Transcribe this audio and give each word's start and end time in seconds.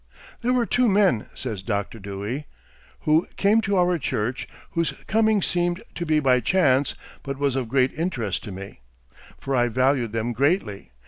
"There 0.41 0.51
were 0.51 0.65
two 0.65 0.89
men," 0.89 1.27
says 1.35 1.61
Dr. 1.61 1.99
Dewey, 1.99 2.47
"who 3.01 3.27
came 3.35 3.61
to 3.61 3.77
our 3.77 3.99
church 3.99 4.47
whose 4.71 4.95
coming 5.05 5.43
seemed 5.43 5.83
to 5.93 6.07
be 6.07 6.19
by 6.19 6.39
chance, 6.39 6.95
but 7.21 7.37
was 7.37 7.55
of 7.55 7.69
great 7.69 7.93
interest 7.93 8.43
to 8.45 8.51
me, 8.51 8.81
for 9.37 9.55
I 9.55 9.67
valued 9.67 10.11
them 10.11 10.33
greatly. 10.33 10.89